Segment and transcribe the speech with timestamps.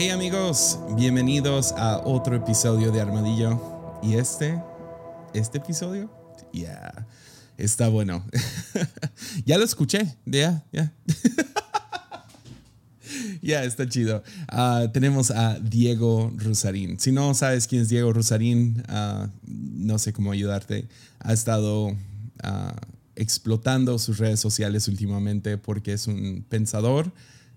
[0.00, 3.60] Hey amigos, bienvenidos a otro episodio de Armadillo.
[4.00, 4.62] ¿Y este?
[5.34, 6.08] ¿Este episodio?
[6.52, 7.04] Ya,
[7.56, 8.24] está bueno.
[9.44, 10.92] ya lo escuché, ya, ya.
[13.42, 14.22] Ya, está chido.
[14.46, 17.00] Ah, tenemos a Diego Rusarín.
[17.00, 20.86] Si no sabes quién es Diego Rusarín, ah, no sé cómo ayudarte.
[21.18, 21.96] Ha estado
[22.44, 22.76] ah,
[23.16, 27.12] explotando sus redes sociales últimamente porque es un pensador,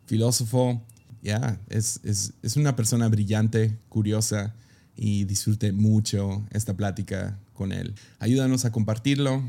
[0.07, 0.83] filósofo.
[1.21, 4.55] Ya, es, es, es una persona brillante, curiosa
[4.95, 7.93] y disfrute mucho esta plática con él.
[8.19, 9.43] Ayúdanos a compartirlo.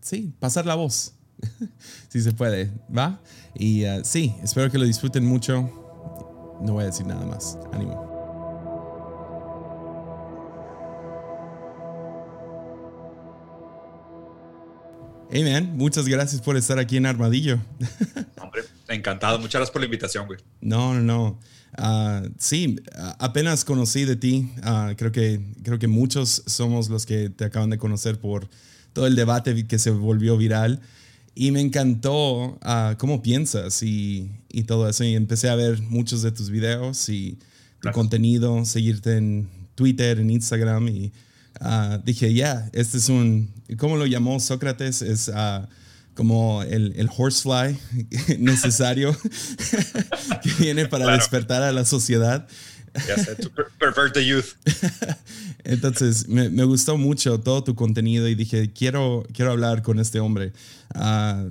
[0.00, 1.14] Sí, pasar la voz.
[2.08, 3.20] si se puede, ¿va?
[3.54, 6.58] Y uh, sí, espero que lo disfruten mucho.
[6.62, 7.58] No voy a decir nada más.
[7.72, 8.11] Ánimo.
[15.34, 17.58] Hey man, muchas gracias por estar aquí en Armadillo.
[18.38, 19.38] Hombre, encantado.
[19.38, 20.38] Muchas gracias por la invitación, güey.
[20.60, 21.40] No, no, no.
[21.78, 22.76] Uh, sí,
[23.18, 24.50] apenas conocí de ti.
[24.58, 28.46] Uh, creo, que, creo que muchos somos los que te acaban de conocer por
[28.92, 30.82] todo el debate que se volvió viral.
[31.34, 35.02] Y me encantó uh, cómo piensas y, y, todo eso.
[35.02, 37.38] Y empecé a ver muchos de tus videos y
[37.80, 40.88] tu contenido, seguirte en Twitter, en Instagram.
[40.88, 41.10] Y
[41.60, 45.02] uh, dije, ya, este es un, ¿cómo lo llamó Sócrates?
[45.02, 45.66] Es uh,
[46.14, 47.78] como el, el, horsefly
[48.38, 49.16] necesario
[50.42, 51.18] que viene para claro.
[51.18, 52.46] despertar a la sociedad.
[52.94, 54.54] Yes, to pervert the youth.
[55.64, 60.20] Entonces, me, me, gustó mucho todo tu contenido y dije, quiero, quiero hablar con este
[60.20, 60.52] hombre.
[60.94, 61.50] Uh,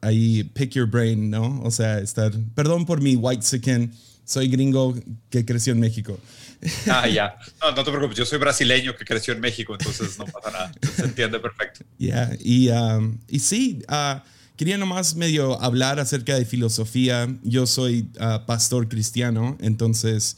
[0.00, 1.60] ahí, pick your brain, ¿no?
[1.62, 3.92] O sea, estar, perdón por mi white skin,
[4.24, 4.94] soy gringo
[5.28, 6.18] que creció en México.
[6.90, 7.38] Ah, ya.
[7.60, 10.72] No, no te preocupes, yo soy brasileño que creció en México, entonces no pasa nada.
[10.96, 11.84] Se entiende perfecto.
[11.98, 12.36] Yeah.
[12.40, 14.20] y, um, y sí, uh,
[14.56, 17.28] quería nomás medio hablar acerca de filosofía.
[17.42, 20.36] Yo soy uh, pastor cristiano, entonces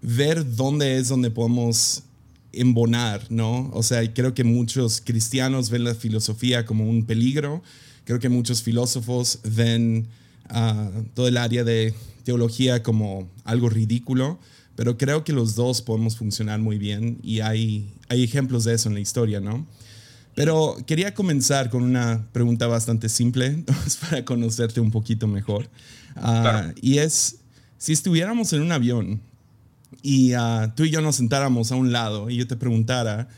[0.00, 2.04] ver dónde es donde podemos
[2.52, 3.70] embonar, ¿no?
[3.72, 7.62] O sea, creo que muchos cristianos ven la filosofía como un peligro,
[8.04, 10.06] creo que muchos filósofos ven
[10.50, 14.38] uh, todo el área de teología como algo ridículo,
[14.76, 18.88] pero creo que los dos podemos funcionar muy bien y hay, hay ejemplos de eso
[18.88, 19.66] en la historia, ¿no?
[20.34, 23.64] Pero quería comenzar con una pregunta bastante simple
[24.00, 25.68] para conocerte un poquito mejor.
[26.16, 26.74] Uh, claro.
[26.80, 27.36] Y es,
[27.78, 29.20] si estuviéramos en un avión
[30.02, 33.28] y uh, tú y yo nos sentáramos a un lado y yo te preguntara,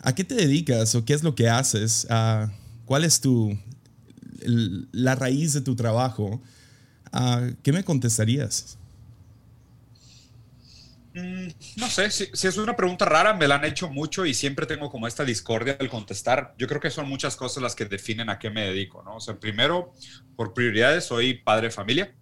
[0.00, 2.06] ¿a qué te dedicas o qué es lo que haces?
[2.10, 2.50] Uh,
[2.84, 3.56] ¿Cuál es tu,
[4.42, 6.42] el, la raíz de tu trabajo?
[7.62, 8.78] ¿Qué me contestarías?
[11.14, 14.66] Mm, no sé, si, es una pregunta rara, me la han hecho mucho y siempre
[14.66, 16.54] tengo como esta discordia al contestar.
[16.58, 19.16] Yo creo que son muchas cosas las que definen a qué me dedico, ¿no?
[19.16, 19.92] O sea, primero,
[20.36, 22.14] por prioridades, soy padre de familia.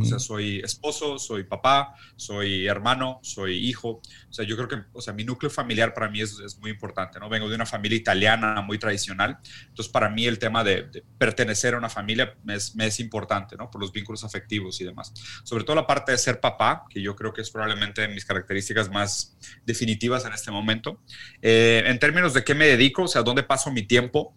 [0.00, 4.00] O sea, soy esposo, soy papá, soy hermano, soy hijo.
[4.28, 6.70] O sea, yo creo que, o sea, mi núcleo familiar para mí es, es muy
[6.70, 7.28] importante, ¿no?
[7.28, 9.38] Vengo de una familia italiana muy tradicional.
[9.68, 12.98] Entonces, para mí el tema de, de pertenecer a una familia me es, me es,
[12.98, 13.70] importante, ¿no?
[13.70, 15.12] Por los vínculos afectivos y demás.
[15.44, 18.90] Sobre todo la parte de ser papá, que yo creo que es probablemente mis características
[18.90, 21.00] más definitivas en este momento.
[21.42, 24.34] Eh, en términos de qué me dedico, o sea, dónde paso mi tiempo,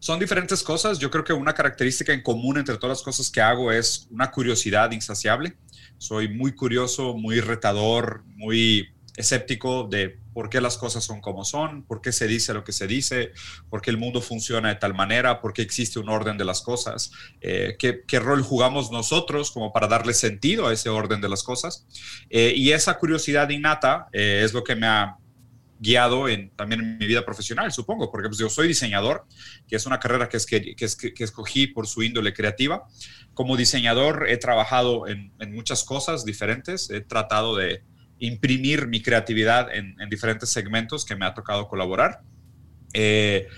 [0.00, 0.98] son diferentes cosas.
[0.98, 4.30] Yo creo que una característica en común entre todas las cosas que hago es una
[4.30, 5.56] curiosidad insaciable.
[5.98, 11.82] Soy muy curioso, muy retador, muy escéptico de por qué las cosas son como son,
[11.84, 13.32] por qué se dice lo que se dice,
[13.68, 16.62] por qué el mundo funciona de tal manera, por qué existe un orden de las
[16.62, 21.42] cosas, eh, qué, rol jugamos nosotros como para darle sentido a ese orden de las
[21.42, 21.86] cosas.
[22.30, 25.19] Eh, y esa curiosidad innata eh, es lo que me ha
[25.80, 29.26] guiado en, también en mi vida profesional, supongo, porque pues, yo soy diseñador,
[29.66, 32.86] que es una carrera que, es, que, que, es, que, escogí por su índole creativa.
[33.34, 37.82] Como diseñador he trabajado en, en, muchas cosas diferentes, he tratado de
[38.18, 42.20] imprimir mi creatividad en, en diferentes segmentos que me ha tocado colaborar.
[42.92, 43.48] Eh,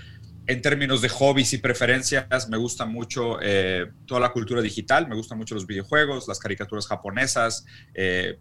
[0.45, 5.15] en términos de hobbies y preferencias, me gusta mucho eh, toda la cultura digital, me
[5.15, 8.39] gustan mucho los videojuegos, las caricaturas japonesas, eh,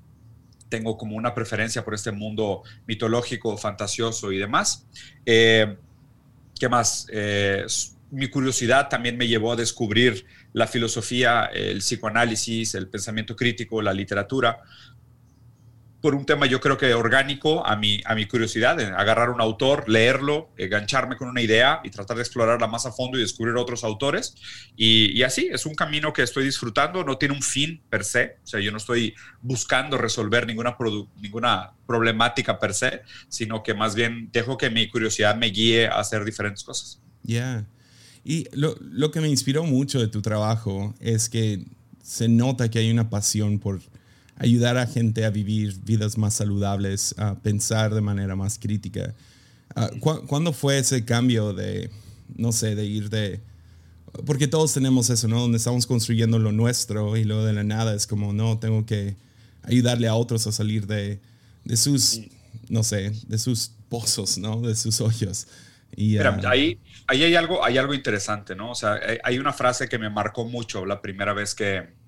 [0.72, 4.86] tengo como una preferencia por este mundo mitológico, fantasioso y demás.
[5.26, 5.76] Eh,
[6.58, 7.06] ¿Qué más?
[7.12, 7.66] Eh,
[8.10, 10.24] mi curiosidad también me llevó a descubrir
[10.54, 14.60] la filosofía, el psicoanálisis, el pensamiento crítico, la literatura,
[16.02, 19.88] por un tema yo creo que orgánico a mi, a mi curiosidad, agarrar un autor,
[19.88, 23.84] leerlo, engancharme con una idea y tratar de explorarla más a fondo y descubrir otros
[23.84, 24.34] autores.
[24.76, 28.46] Y, así, es un camino que estoy disfrutando, no tiene un fin per se, o
[28.46, 30.76] sea, yo no estoy buscando resolver ninguna,
[31.20, 36.00] ninguna problemática per se, sino que más bien dejo que mi curiosidad me guíe a
[36.00, 37.00] hacer diferentes cosas.
[37.22, 37.64] Ya.
[38.24, 41.64] Y lo, lo que me inspiró mucho de tu trabajo es que
[42.02, 43.80] se nota que hay una pasión por
[44.36, 49.14] ayudar a gente a vivir vidas más saludables, a pensar de manera más crítica.
[49.74, 51.90] Ah, ¿Cuándo fue ese cambio de,
[52.36, 53.40] no sé, de ir de...
[54.26, 55.40] Porque todos tenemos eso, ¿no?
[55.40, 59.16] Donde estamos construyendo lo nuestro y luego de la nada es como, no, tengo que
[59.62, 61.18] ayudarle a otros a salir de,
[61.64, 62.20] de sus,
[62.68, 64.60] no sé, de sus pozos, ¿no?
[64.60, 65.46] De sus hoyos.
[65.96, 68.70] Y, Mira, ah, ahí, ahí hay, algo, hay algo interesante, ¿no?
[68.70, 72.01] O sea, hay una frase que me marcó mucho la primera vez que,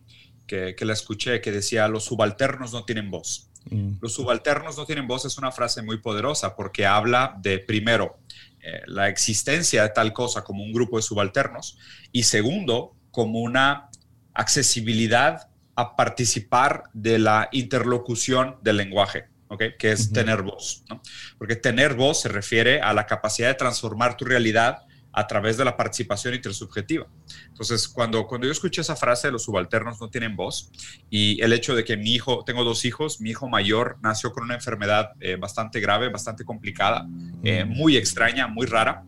[0.47, 3.51] que, la escuché que decía, los subalternos no tienen voz.
[3.71, 3.95] Mm.
[4.01, 8.19] Los subalternos no tienen voz es una frase muy poderosa porque habla de, primero,
[8.61, 11.79] eh, la existencia de tal cosa como un grupo de subalternos
[12.13, 13.89] y segundo, como una
[14.33, 19.27] accesibilidad a participar de la interlocución del lenguaje.
[19.49, 19.75] ¿okay?
[19.79, 21.01] que es tener voz, ¿no?
[21.39, 25.65] porque tener voz se refiere a la capacidad de transformar tu realidad a través de
[25.65, 27.07] la participación intersubjetiva.
[27.47, 30.71] Entonces, cuando, cuando yo escuché esa frase de los subalternos no tienen voz
[31.09, 34.45] y el hecho de que mi hijo, tengo dos hijos, mi hijo mayor nació con
[34.45, 37.09] una enfermedad eh, bastante grave, bastante complicada,
[37.45, 39.05] eh, muy extraña, muy rara.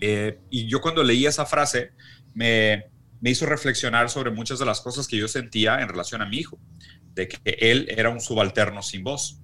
[0.00, 1.92] Eh, y yo cuando leí esa frase
[2.34, 2.86] me,
[3.20, 6.38] me hizo reflexionar sobre muchas de las cosas que yo sentía en relación a mi
[6.38, 6.58] hijo,
[7.14, 9.40] de que él era un subalterno sin voz.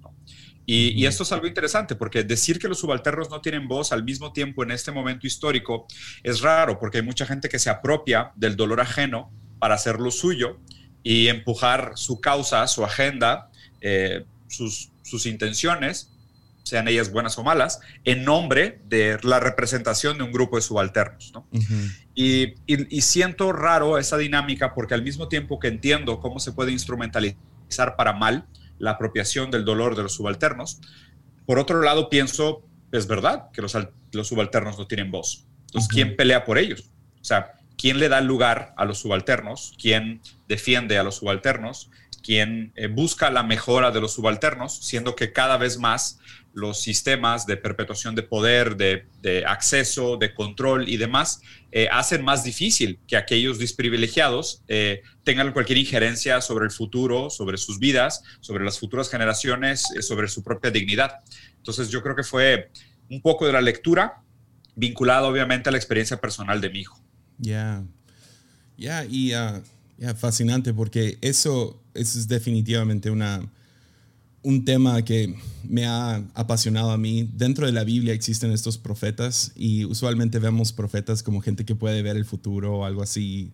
[0.65, 4.33] Y, esto es algo interesante porque decir que los subalternos no tienen voz al mismo
[4.33, 5.85] tiempo en este momento histórico
[6.23, 10.09] es raro porque hay mucha gente que se apropia del dolor ajeno para hacer lo
[10.09, 10.59] suyo
[11.03, 16.11] y empujar su causa, su agenda, eh, sus, sus intenciones,
[16.63, 21.31] sean ellas buenas o malas, en nombre de la representación de un grupo de subalternos.
[22.15, 26.71] y, y siento raro esa dinámica porque al mismo tiempo que entiendo cómo se puede
[26.71, 28.47] instrumentalizar para mal,
[28.79, 30.79] la apropiación del dolor de los subalternos.
[31.45, 33.77] Por otro lado, pienso, es verdad que los,
[34.11, 35.45] los subalternos no tienen voz.
[35.67, 36.91] Entonces, ¿quién pelea por ellos?
[37.21, 39.75] O sea, ¿quién le da lugar a los subalternos?
[39.81, 41.89] ¿Quién defiende a los subalternos?
[42.23, 44.75] ¿Quién eh, busca la mejora de los subalternos?
[44.77, 46.19] Siendo que cada vez más
[46.55, 51.41] los sistemas de perpetuación de poder, de, acceso, de control y demás,
[51.71, 57.57] eh, hacen más difícil que aquellos desprivilegiados eh, tengan cualquier injerencia sobre el futuro, sobre
[57.57, 61.19] sus vidas, sobre las futuras generaciones, eh, sobre su propia dignidad.
[61.57, 62.71] Entonces yo creo que fue
[63.09, 64.21] un poco de la lectura
[64.77, 66.97] vinculado obviamente a la experiencia personal de mi hijo.
[67.37, 67.83] Ya,
[68.77, 69.61] ya, y uh,
[70.15, 73.41] fascinante porque eso, eso es definitivamente una
[74.45, 75.35] un tema que
[75.67, 77.27] me ha apasionado a mí.
[77.33, 82.03] Dentro de la Biblia existen estos profetas y usualmente vemos profetas como gente que puede
[82.03, 83.51] ver el futuro o algo así,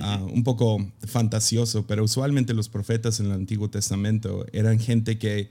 [0.00, 5.48] ah, un poco fantasioso, pero usualmente los profetas en el Antiguo Testamento eran gente que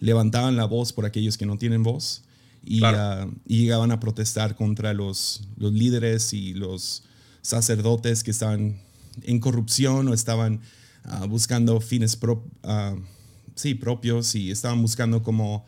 [0.00, 2.22] levantaban la voz por aquellos que no tienen voz
[2.64, 7.04] y, ah, llegaban a protestar contra los, los líderes y los
[7.42, 8.80] sacerdotes que estaban
[9.22, 10.62] en corrupción o estaban
[11.04, 12.50] ah, buscando fines propios
[13.56, 15.66] sí, propios y estaban buscando cómo,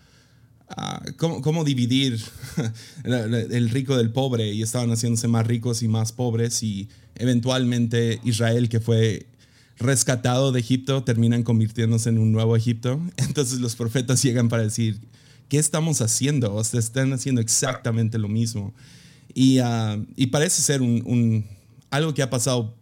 [0.68, 2.20] ah, cómo, dividir
[3.04, 8.68] el rico del pobre y estaban haciéndose más ricos y más pobres y eventualmente Israel
[8.68, 9.26] que fue
[9.78, 13.00] rescatado de Egipto terminan convirtiéndose en un nuevo Egipto.
[13.16, 15.00] Entonces los profetas llegan para decir,
[15.48, 16.54] ¿qué estamos haciendo?
[16.54, 18.74] O sea, están haciendo exactamente lo mismo.
[19.34, 21.46] Y, ah, y parece ser un,
[21.90, 22.74] algo que ha pasado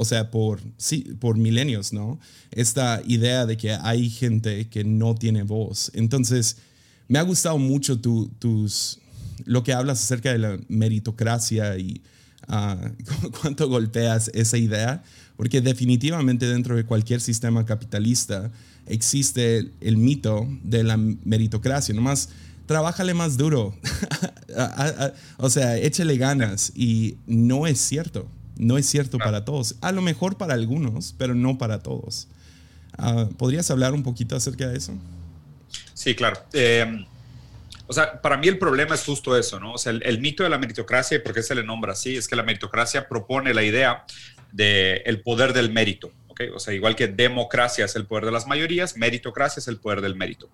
[0.00, 2.18] o sea, por, sí, por milenios, ¿no?
[2.52, 5.92] Esta idea de que hay gente que no tiene voz.
[5.92, 6.56] Entonces,
[7.06, 8.98] me ha gustado mucho tu, tus,
[9.44, 12.00] lo que hablas acerca de la meritocracia y
[12.48, 15.02] uh, cuánto golpeas esa idea,
[15.36, 18.50] porque definitivamente dentro de cualquier sistema capitalista
[18.86, 22.30] existe el mito de la meritocracia, nomás
[22.64, 23.76] trabájale más duro,
[25.36, 28.26] o sea, échale ganas y no es cierto.
[28.60, 29.76] No es cierto para todos.
[29.80, 32.28] A lo mejor para algunos, pero no para todos.
[32.98, 34.92] Ah, ¿Podrías hablar un poquito acerca de eso?
[35.94, 36.38] Sí, claro.
[36.52, 37.06] Eh,
[37.86, 39.72] o sea, para mí el problema es justo eso, ¿no?
[39.72, 42.28] O sea, el, mito de la meritocracia, y por qué se le nombra así, es
[42.28, 44.04] que la meritocracia propone la idea
[44.52, 46.12] del el poder del mérito.
[46.28, 46.50] ¿okay?
[46.50, 50.02] O sea, igual que democracia es el poder de las mayorías, meritocracia es el poder
[50.02, 50.50] del mérito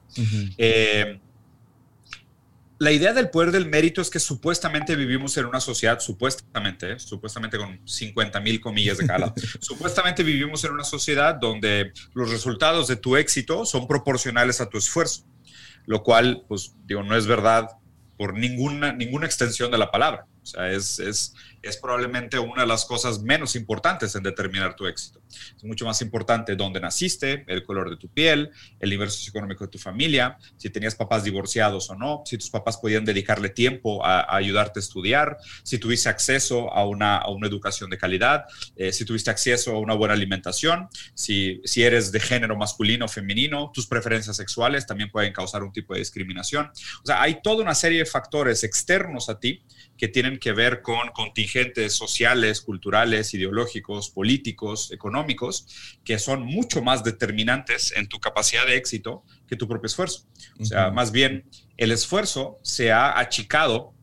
[2.79, 6.99] la idea del poder del mérito es que supuestamente vivimos en una sociedad, supuestamente, ¿eh?
[6.99, 12.89] supuestamente con 50 mil comillas de cada supuestamente vivimos en una sociedad donde los resultados
[12.89, 15.25] de tu éxito son proporcionales a tu esfuerzo,
[15.87, 17.69] lo cual, pues, digo, no es verdad
[18.19, 20.27] por ninguna, ninguna extensión de la palabra.
[20.43, 21.35] O sea, es, es,
[21.67, 25.21] es probablemente una de las cosas menos importantes en determinar tu éxito.
[25.57, 29.71] Es mucho más importante dónde naciste, el color de tu piel, el nivel socioeconómico de
[29.71, 34.37] tu familia, si tenías papás divorciados o no, si tus papás podían dedicarle tiempo a,
[34.37, 38.45] ayudarte a estudiar, si tuviste acceso a una, a una educación de calidad,
[38.77, 43.09] eh, si tuviste acceso a una buena alimentación, si, si eres de género masculino o
[43.09, 46.71] femenino, tus preferencias sexuales también pueden causar un tipo de discriminación.
[47.03, 49.63] O sea, hay toda una serie de factores externos a ti
[49.97, 51.11] que tienen que ver con
[51.57, 58.77] contingentes sociales, culturales, ideológicos, políticos, económicos, que son mucho más determinantes en tu capacidad de
[58.77, 60.27] éxito que tu propio esfuerzo.
[60.61, 61.45] O sea, más bien
[61.77, 63.95] el esfuerzo se ha achicado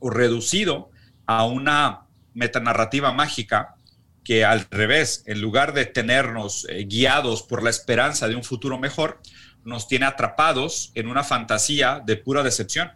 [0.00, 0.90] o reducido
[1.26, 3.74] a una metanarrativa mágica
[4.24, 8.78] que al revés, en lugar de tenernos eh, guiados por la esperanza de un futuro
[8.78, 9.20] mejor,
[9.64, 12.90] nos tiene atrapados en una fantasía de pura decepción,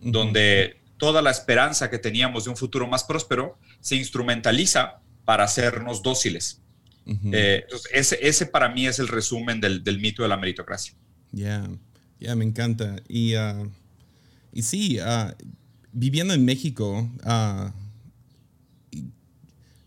[0.00, 6.02] donde toda la esperanza que teníamos de un futuro más próspero se instrumentaliza para hacernos
[6.02, 6.62] dóciles.
[7.32, 10.94] Eh, ese, ese, para mí es el resumen del, mito de la meritocracia.
[11.30, 11.68] Ya,
[12.18, 12.96] ya, me encanta.
[13.08, 13.70] Y, uh,
[14.52, 15.32] y sí, uh,
[15.92, 17.70] viviendo en México, uh,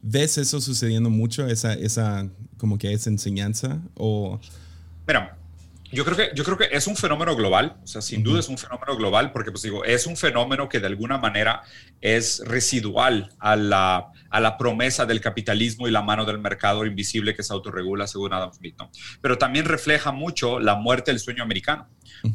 [0.01, 3.81] ¿ves eso sucediendo mucho, esa, esa, como que esa enseñanza?
[3.95, 4.39] O...
[5.05, 5.38] Mira,
[5.91, 8.49] yo creo, que, yo creo que es un fenómeno global, o sea, sin duda es
[8.49, 11.63] un fenómeno global, porque pues digo, es un fenómeno que de alguna manera
[12.01, 17.35] es residual a la, a la promesa del capitalismo y la mano del mercado invisible
[17.35, 18.91] que se autorregula, según Adam Smith, ¿no?
[19.21, 21.87] Pero también refleja mucho la muerte del sueño americano.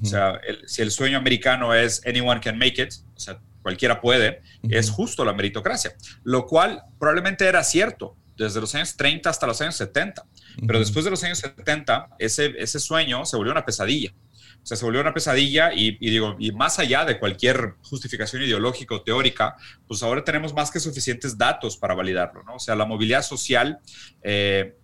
[0.03, 4.43] O sea, si el sueño americano es anyone can make it, o sea, cualquiera puede,
[4.69, 9.61] es justo la meritocracia, lo cual probablemente era cierto desde los años 30 hasta los
[9.61, 10.25] años 70.
[10.67, 14.13] Pero después de los años 70, ese, ese sueño se volvió una pesadilla.
[14.65, 18.95] O sea, se volvió una pesadilla y, digo, y más allá de cualquier justificación ideológica
[18.95, 19.57] o teórica,
[19.87, 22.55] pues ahora tenemos más que suficientes datos para validarlo, ¿no?
[22.55, 23.79] O sea, la movilidad social
[24.23, 24.75] eh,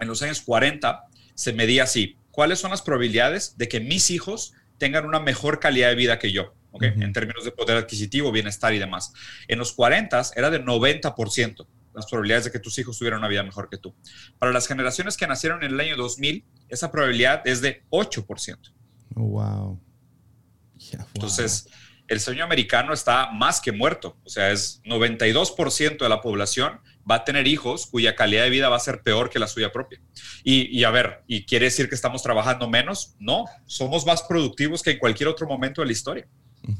[0.00, 1.02] en los años 40
[1.34, 2.16] se medía así.
[2.30, 6.32] ¿Cuáles son las probabilidades de que mis hijos tengan una mejor calidad de vida que
[6.32, 6.54] yo?
[6.70, 6.94] ¿okay?
[6.96, 9.12] En términos de poder adquisitivo, bienestar y demás.
[9.48, 11.66] En los 40 era de 90%
[11.96, 13.94] las probabilidades de que tus hijos tuvieran una vida mejor que tú.
[14.38, 18.58] Para las generaciones que nacieron en el año 2000, esa probabilidad es de 8%.
[19.14, 19.80] wow.
[21.14, 21.68] Entonces,
[22.06, 24.18] el sueño americano está más que muerto.
[24.24, 28.68] O sea, es 92% de la población va a tener hijos cuya calidad de vida
[28.68, 30.00] va a ser peor que la suya propia.
[30.44, 33.14] Y, a ver, ¿y quiere decir que estamos trabajando menos?
[33.18, 36.28] No, somos más productivos que en cualquier otro momento de la historia.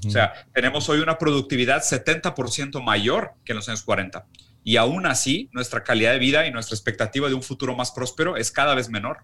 [0.07, 4.27] O sea, tenemos hoy una productividad 70% mayor que en los años 40
[4.67, 8.37] y aún así nuestra calidad de vida y nuestra expectativa de un futuro más próspero
[8.37, 9.19] es cada vez menor.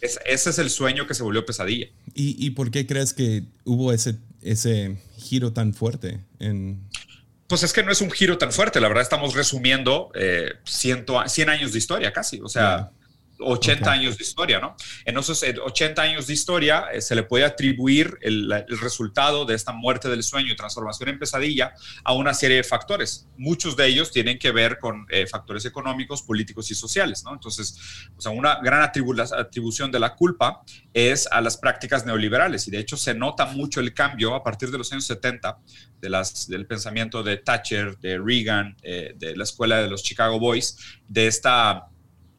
[0.00, 1.88] ese es el sueño que se volvió pesadilla.
[2.14, 6.80] ¿Y, por qué crees que hubo ese, ese giro tan fuerte en...
[7.48, 11.06] Pues es que no es un giro tan fuerte, la verdad estamos resumiendo eh, 100,
[11.48, 12.92] años de historia casi, o sea...
[13.44, 14.76] 80 años de historia, ¿no?
[15.04, 19.72] En esos 80 años de historia eh, se le puede atribuir el, resultado de esta
[19.72, 23.28] muerte del sueño y transformación en pesadilla a una serie de factores.
[23.36, 27.32] Muchos de ellos tienen que ver con eh, factores económicos, políticos y sociales, ¿no?
[27.32, 27.78] Entonces,
[28.16, 32.78] o sea, una gran atribución de la culpa es a las prácticas neoliberales y de
[32.78, 35.58] hecho se nota mucho el cambio a partir de los años 70
[36.00, 40.38] de las, del pensamiento de Thatcher, de Reagan, eh, de la escuela de los Chicago
[40.38, 40.76] Boys,
[41.08, 41.88] de esta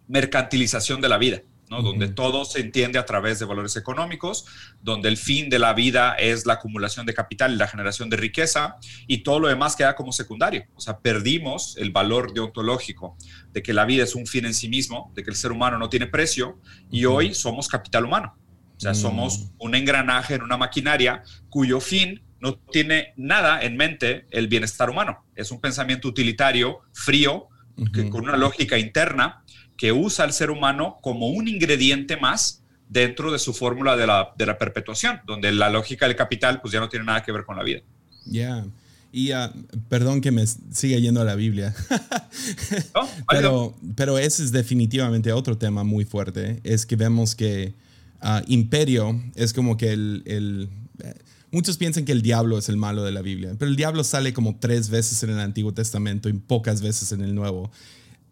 [0.07, 1.81] mercantilización de la vida, ¿no?
[1.81, 4.45] donde todo se entiende a través de valores económicos,
[4.81, 8.17] donde el fin de la vida es la acumulación de capital y la generación de
[8.17, 10.65] riqueza, y todo lo demás queda como secundario.
[10.75, 13.17] O sea, perdimos el valor deontológico
[13.51, 15.77] de que la vida es un fin en sí mismo, de que el ser humano
[15.77, 16.59] no tiene precio,
[16.91, 18.37] y hoy somos capital humano.
[18.75, 19.49] O sea, somos mm.
[19.59, 25.25] un engranaje en una maquinaria cuyo fin no tiene nada en mente el bienestar humano.
[25.33, 27.47] Es un pensamiento utilitario, frío,
[28.11, 29.43] con una lógica interna
[29.77, 34.33] que usa al ser humano como un ingrediente más dentro de su fórmula de la,
[34.37, 37.43] de la perpetuación, donde la lógica del capital pues ya no tiene nada que ver
[37.43, 37.81] con la vida.
[38.25, 38.65] Ya.
[39.11, 39.49] Y uh,
[39.89, 41.75] perdón que me siga yendo a la Biblia.
[43.29, 46.59] pero, pero ese es definitivamente otro tema muy fuerte.
[46.63, 47.73] Es que vemos que
[48.23, 50.69] uh, imperio es como que el, el
[51.03, 51.13] eh,
[51.53, 54.33] Muchos piensan que el diablo es el malo de la Biblia, pero el diablo sale
[54.33, 57.69] como tres veces en el Antiguo Testamento y pocas veces en el Nuevo.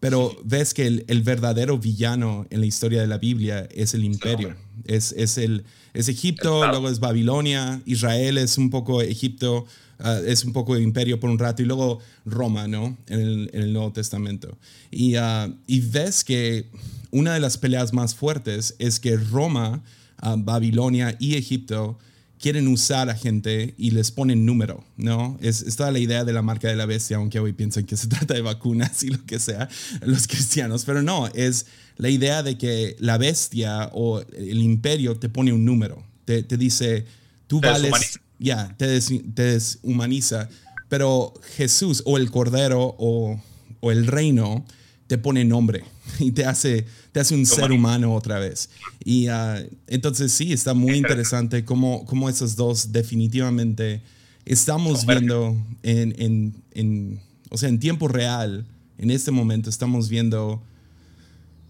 [0.02, 4.56] Pero ves que el, verdadero villano en la historia de la Biblia es el imperio.
[4.84, 5.62] Es, es, el,
[5.94, 9.64] es Egipto, luego es Babilonia, Israel es un poco Egipto,
[10.00, 12.98] ah, es un poco imperio por un rato, y luego Roma, ¿no?
[13.06, 14.58] En el, Nuevo Testamento.
[14.90, 16.66] Y, ah, y, ves que
[17.12, 19.84] una de las peleas más fuertes es que Roma,
[20.16, 21.96] ah, Babilonia y Egipto
[22.42, 25.38] quieren usar a gente y les ponen número, ¿no?
[25.40, 27.96] Es, es, toda la idea de la marca de la bestia, aunque hoy piensan que
[27.96, 29.68] se trata de vacunas y lo que sea,
[30.02, 35.28] los cristianos, pero no, es la idea de que la bestia o el imperio te
[35.28, 37.06] pone un número, te, te dice,
[37.46, 40.48] tú vales, ya, te, te, deshumaniza,
[40.88, 43.40] pero Jesús o el Cordero o,
[43.78, 44.66] o el reino
[45.06, 45.84] te pone nombre
[46.18, 48.70] y te hace, te hace un ser humano otra vez.
[49.04, 54.02] Y uh, entonces sí, está muy interesante cómo, cómo esos dos definitivamente
[54.46, 58.64] estamos viendo en, en, en, o sea, en tiempo real,
[58.98, 60.62] en este momento estamos viendo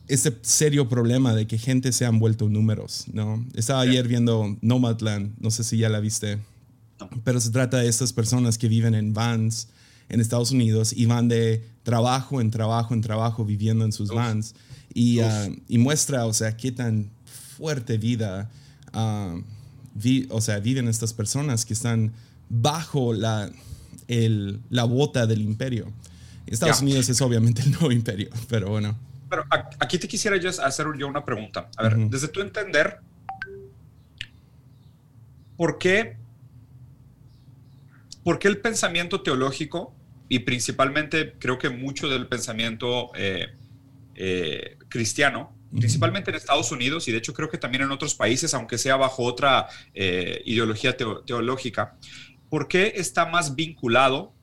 [0.07, 3.45] este serio problema de que gente se han vuelto números, ¿no?
[3.55, 6.39] Estaba ayer viendo Nomadland, no sé si ya la viste,
[7.25, 9.69] pero se trata de estas personas que viven en vans
[10.09, 14.55] en Estados Unidos y van de trabajo en trabajo en trabajo viviendo en sus vans
[14.95, 17.11] y, uh, y, muestra, o sea, qué tan
[17.57, 18.51] fuerte vida,
[18.95, 19.41] uh,
[19.95, 22.13] vi, o sea, viven estas personas que están
[22.49, 23.51] bajo la,
[24.09, 25.93] el, la bota del imperio.
[26.47, 26.85] Estados yeah.
[26.85, 28.99] Unidos es obviamente el nuevo imperio, pero bueno.
[29.31, 31.71] Pero aquí te quisiera yo hacer yo una pregunta.
[31.77, 32.11] A ver, uh -huh.
[32.11, 32.99] desde tu entender,
[35.57, 36.17] ¿por qué,
[38.23, 39.95] ¿por qué el pensamiento teológico
[40.29, 43.55] y principalmente creo que mucho del pensamiento eh,
[44.15, 48.53] eh, cristiano, principalmente en Estados Unidos y de hecho creo que también en otros países,
[48.55, 51.97] aunque sea bajo otra eh, ideología teo teológica,
[52.51, 54.35] ¿por qué está más vinculado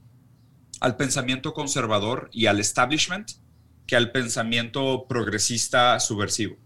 [0.80, 3.32] al pensamiento conservador y al establishment
[3.86, 6.58] que al pensamiento progresista subversivo?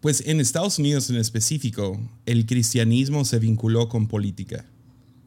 [0.00, 4.64] Pues en Estados Unidos en específico, el cristianismo se vinculó con política.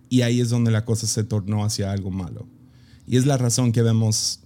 [0.07, 2.47] Y ahí es donde la cosa se tornó hacia algo malo.
[3.05, 4.41] Y es la razón que vemos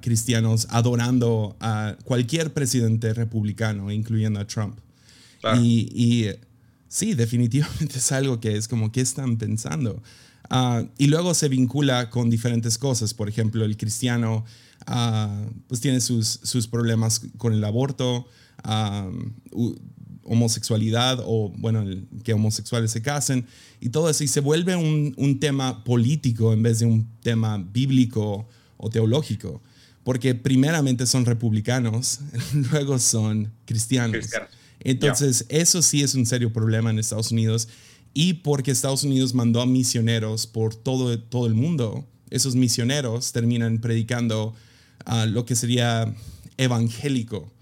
[0.00, 4.78] cristianos adorando a cualquier presidente republicano, incluyendo a Trump.
[5.40, 5.60] Claro.
[5.62, 6.30] Y, y,
[6.88, 10.02] sí, definitivamente es algo que es como, ¿qué están pensando?
[10.50, 13.14] Uh, y luego se vincula con diferentes cosas.
[13.14, 14.44] Por ejemplo, el cristiano
[14.88, 18.26] uh, pues tiene sus, sus problemas con el aborto,
[18.64, 19.74] uh,
[20.24, 23.46] homosexualidad o, bueno, el, que homosexuales se casen
[23.80, 24.24] y todo eso.
[24.24, 28.48] Y se vuelve un, un, tema político en vez de un tema bíblico
[28.80, 29.62] o teológico.
[30.02, 32.20] Porque primeramente son republicanos,
[32.72, 34.16] luego son cristianos.
[34.16, 34.46] Cristiano.
[34.80, 35.60] Entonces, yeah.
[35.60, 37.68] eso sí es un serio problema en Estados Unidos.
[38.14, 43.78] Y porque Estados Unidos mandó a misioneros por todo, todo el mundo, esos misioneros terminan
[43.80, 44.54] predicando
[45.06, 46.12] uh, lo que sería
[46.56, 47.52] evangélico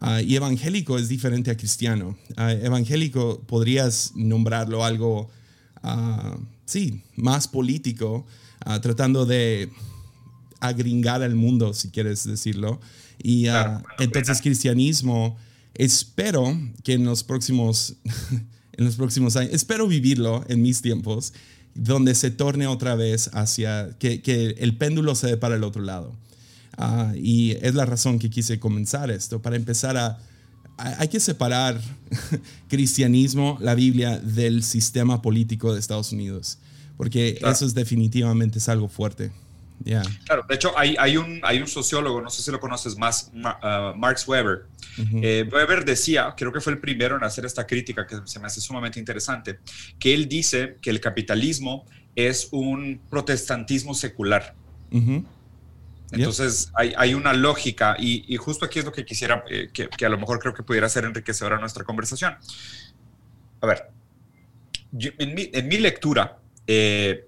[0.00, 2.16] Uh, y evangélico es diferente a cristiano.
[2.36, 5.28] Uh, evangélico podrías nombrarlo algo,
[6.66, 8.26] sí, más político,
[8.82, 9.70] tratando de
[10.60, 12.80] agringar al mundo, si quieres decirlo.
[13.22, 15.36] Y claro, entonces cristianismo,
[15.74, 17.96] espero que en los próximos,
[18.72, 21.32] en los próximos años, espero vivirlo en mis tiempos,
[21.74, 25.82] donde se torne otra vez hacia, que, que el péndulo se dé para el otro
[25.82, 26.16] lado.
[26.78, 30.18] Uh, y es la razón que quise comenzar esto, para empezar a...
[30.76, 31.80] Hay que separar
[32.68, 36.58] cristianismo, la Biblia, del sistema político de Estados Unidos,
[36.96, 37.52] porque claro.
[37.52, 39.32] eso es definitivamente es algo fuerte.
[39.84, 40.02] Yeah.
[40.24, 43.30] Claro, de hecho hay, hay, un, hay un sociólogo, no sé si lo conoces más,
[43.34, 44.66] uh, Marx Weber.
[44.98, 45.20] Uh -huh.
[45.22, 48.46] eh, Weber decía, creo que fue el primero en hacer esta crítica que se me
[48.46, 49.60] hace sumamente interesante,
[49.98, 51.86] que él dice que el capitalismo
[52.16, 54.54] es un protestantismo secular.
[54.90, 55.24] Uh -huh.
[56.10, 59.88] Entonces hay, hay, una lógica y, y, justo aquí es lo que quisiera, eh, que,
[59.88, 62.34] que, a lo mejor creo que pudiera ser enriquecedora nuestra conversación.
[63.60, 63.90] A ver,
[64.92, 67.27] yo, en, mi, en, mi, lectura, eh,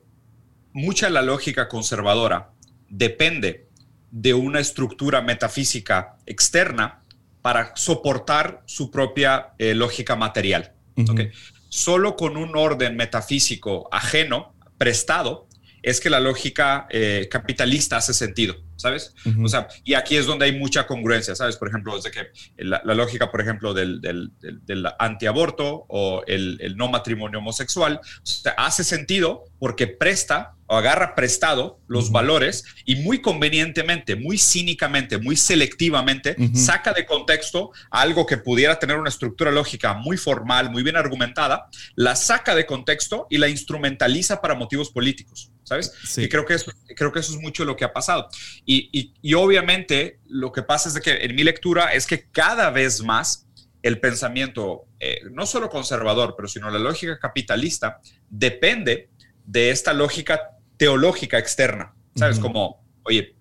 [0.73, 2.51] mucha de la lógica conservadora
[2.89, 3.69] depende
[4.11, 7.03] de una estructura metafísica externa
[7.43, 10.73] para soportar su propia eh, lógica material.
[10.97, 11.13] Uh -huh.
[11.13, 11.31] ¿okay?
[11.69, 15.47] Solo con un orden metafísico ajeno, prestado,
[15.83, 18.57] es que la lógica eh, capitalista hace sentido.
[18.81, 19.15] ¿sabes?
[19.27, 19.45] Uh -huh.
[19.45, 21.57] O sea, y aquí es donde hay mucha congruencia, ¿sabes?
[21.57, 26.25] Por ejemplo, desde que la, la lógica, por ejemplo, del, del, del, del antiaborto o
[26.27, 32.09] el, el, no matrimonio homosexual, o sea, hace sentido porque presta agarra prestado los uh
[32.09, 32.13] -huh.
[32.13, 36.55] valores y muy convenientemente, muy cínicamente, muy selectivamente, uh -huh.
[36.55, 41.69] saca de contexto algo que pudiera tener una estructura lógica muy formal, muy bien argumentada,
[41.97, 45.51] la saca de contexto y la instrumentaliza para motivos políticos.
[45.65, 45.93] ¿sabes?
[46.05, 46.23] Sí.
[46.23, 48.29] Y creo que, eso, creo que eso es mucho lo que ha pasado.
[48.67, 52.29] Y, y, y, obviamente lo que pasa es de que en mi lectura es que
[52.29, 53.47] cada vez más
[53.83, 59.11] el pensamiento, eh, no solo conservador, pero sino la lógica capitalista, depende
[59.45, 60.41] de esta lógica
[60.81, 62.38] teológica externa, ¿sabes?
[62.38, 62.43] Uh -huh.
[62.45, 63.37] Como, oye,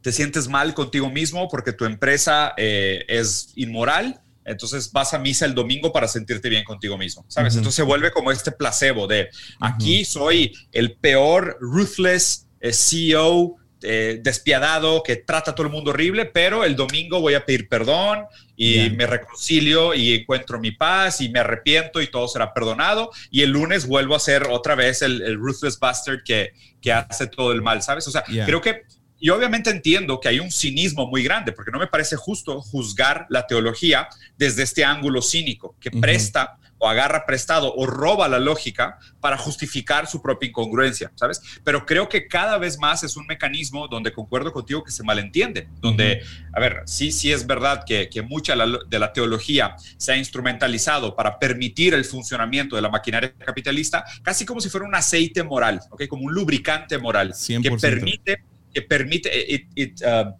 [0.00, 5.44] te sientes mal contigo mismo porque tu empresa eh, es inmoral entonces vas a misa
[5.46, 7.54] el domingo para sentirte bien contigo mismo, ¿sabes?
[7.54, 9.28] Entonces se vuelve como este placebo de
[9.60, 15.90] aquí soy el peor ruthless eh, CEO eh, despiadado que trata a todo el mundo
[15.90, 18.24] horrible, pero el domingo voy a pedir perdón
[18.56, 23.10] y me reconcilio y encuentro mi paz y me arrepiento y todo será perdonado.
[23.30, 27.52] Y el lunes vuelvo a ser otra vez el, ruthless bastard que, que hace todo
[27.52, 28.06] el mal, ¿sabes?
[28.06, 28.82] O sea, creo que
[29.22, 33.24] y obviamente entiendo que hay un cinismo muy grande, porque no me parece justo juzgar
[33.30, 38.98] la teología desde este ángulo cínico, que presta o agarra prestado o roba la lógica
[39.20, 41.40] para justificar su propia incongruencia, ¿sabes?
[41.62, 45.68] Pero creo que cada vez más es un mecanismo donde concuerdo contigo que se malentiende,
[45.80, 50.16] donde, a ver, sí, sí es verdad que, que mucha de la teología se ha
[50.16, 55.44] instrumentalizado para permitir el funcionamiento de la maquinaria capitalista, casi como si fuera un aceite
[55.44, 56.08] moral, ¿ok?
[56.08, 57.32] Como un lubricante moral
[57.62, 60.32] que permite que permite, it, it, uh,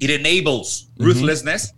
[0.00, 1.74] enables ruthlessness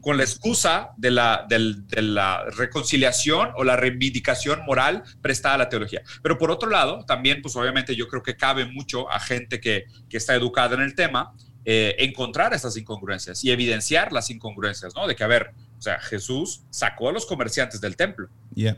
[0.00, 5.68] con la excusa de la, de la reconciliación o la reivindicación moral prestada a la
[5.68, 6.02] teología.
[6.22, 9.86] Pero por otro lado, también, pues obviamente yo creo que cabe mucho a gente que,
[10.08, 11.34] que está educada en el tema
[11.64, 15.06] eh, encontrar estas incongruencias y evidenciar las incongruencias, ¿no?
[15.06, 18.28] De que, a ver, o sea, Jesús sacó a los comerciantes del templo,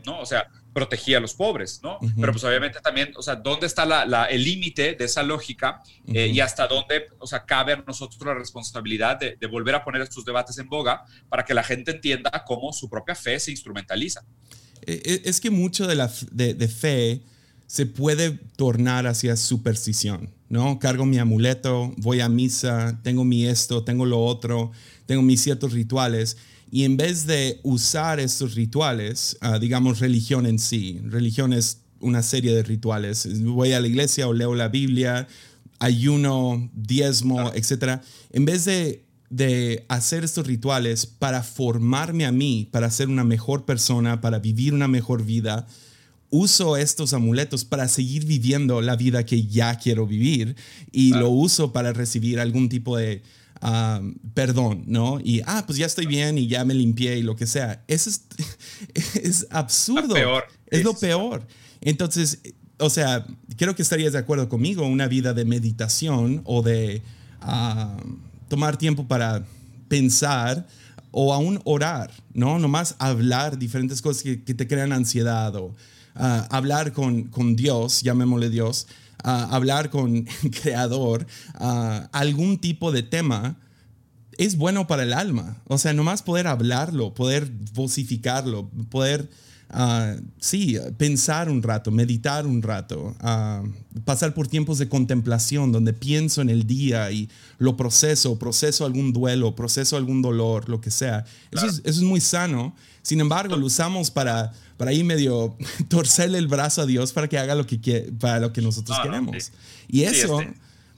[0.05, 0.19] ¿no?
[0.19, 1.97] O sea, protegía a los pobres, ¿no?
[2.19, 6.27] Pero pues obviamente también, o sea, ¿dónde está la, el límite de esa lógica eh,
[6.27, 10.23] y hasta dónde, o sea, cabe a nosotros la responsabilidad de, volver a poner estos
[10.23, 14.23] debates en boga para que la gente entienda cómo su propia fe se instrumentaliza?
[14.85, 17.21] E, e, es que mucho de la de, fe
[17.67, 20.79] se puede tornar hacia superstición, ¿no?
[20.79, 24.71] Cargo mi amuleto, voy a misa, tengo mi esto, tengo lo otro,
[25.05, 26.37] tengo mis ciertos rituales
[26.71, 32.23] y en vez de usar estos rituales, ah, digamos religión en sí, religión es una
[32.23, 35.27] serie de rituales, voy a la iglesia o leo la Biblia,
[35.79, 38.01] ayuno, diezmo, etc.
[38.31, 43.65] En vez de, de hacer estos rituales para formarme a mí, para ser una mejor
[43.65, 45.67] persona, para vivir una mejor vida,
[46.29, 50.55] uso estos amuletos para seguir viviendo la vida que ya quiero vivir
[50.91, 53.21] y lo uso para recibir algún tipo de
[54.33, 55.19] perdón, ¿no?
[55.23, 57.83] Y, ah, pues ya estoy bien y ya me limpié y lo que sea.
[57.87, 58.25] Eso es,
[59.15, 60.15] es absurdo.
[60.67, 61.45] Es lo peor.
[61.81, 62.39] Entonces,
[62.79, 63.25] o sea,
[63.57, 67.01] creo que estarías de acuerdo conmigo, una vida de meditación o de
[68.47, 69.45] tomar tiempo para
[69.87, 70.67] pensar
[71.11, 72.57] o aún orar, ¿no?
[72.57, 75.75] Nomás hablar diferentes cosas que, te crean ansiedad o
[76.15, 78.87] ah, hablar con, con Dios, llamémosle Dios,
[79.23, 81.25] hablar con el creador,
[82.11, 83.57] algún tipo de tema,
[84.37, 85.61] es bueno para el alma.
[85.67, 89.29] O sea, nomás poder hablarlo, poder vocificarlo, poder,
[89.73, 93.15] uh, sí, pensar un rato, meditar un rato,
[94.05, 97.29] pasar por tiempos de contemplación donde pienso en el día y
[97.59, 101.25] lo proceso, proceso algún duelo, proceso algún dolor, lo que sea.
[101.51, 102.75] Eso, es, eso es muy sano.
[103.03, 105.55] Sin embargo, lo usamos para para ahí medio
[105.89, 109.51] torcerle el brazo a Dios para que haga lo que, para lo que nosotros queremos.
[109.87, 110.41] Y eso,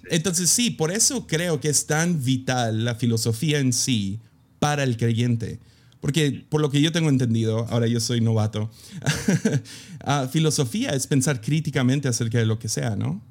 [0.10, 4.22] entonces sí, por eso creo que es tan vital la filosofía en sí
[4.60, 5.60] para el creyente.
[6.00, 8.72] Porque por lo que yo tengo entendido, ahora yo soy novato,
[10.06, 13.22] ah, filosofía es pensar críticamente acerca de lo que sea, ¿no?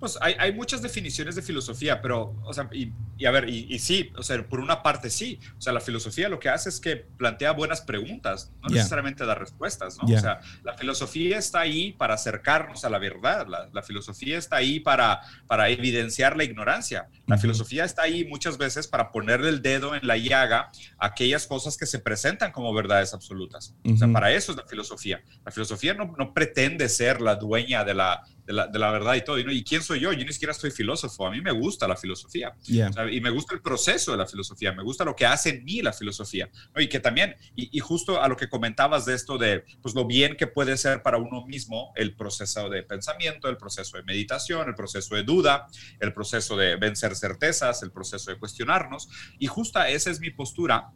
[0.00, 2.90] Pues hay, muchas definiciones de filosofía, pero, o sea, y,
[3.24, 6.38] a ver, y, sí, o sea, por una parte sí, o sea, la filosofía lo
[6.38, 10.04] que hace es que plantea buenas preguntas, no necesariamente da respuestas, ¿no?
[10.04, 14.80] O sea, la filosofía está ahí para acercarnos a la verdad, la, filosofía está ahí
[14.80, 19.94] para, para evidenciar la ignorancia, la filosofía está ahí muchas veces para ponerle el dedo
[19.94, 23.74] en la llaga a aquellas cosas que se presentan como verdades absolutas.
[23.84, 25.22] O sea, para eso es la filosofía.
[25.44, 29.14] La filosofía no, no pretende ser la dueña de la, de la, de la verdad
[29.14, 29.38] y todo.
[29.38, 30.12] ¿Y, ¿Y quién soy yo?
[30.12, 31.26] Yo ni siquiera soy filósofo.
[31.26, 32.54] A mí me gusta la filosofía.
[33.10, 34.72] Y me gusta el proceso de la filosofía.
[34.72, 36.48] Me gusta lo que hace en mí la filosofía.
[36.76, 40.36] Y que también, y, justo a lo que comentabas de esto de pues, lo bien
[40.36, 44.74] que puede ser para uno mismo el proceso de pensamiento, el proceso de meditación, el
[44.74, 45.66] proceso de duda,
[46.00, 49.08] el proceso de vencer certezas, el proceso de cuestionarnos.
[49.38, 50.90] Y justo esa es mi postura